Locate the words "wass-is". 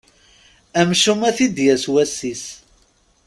1.91-2.43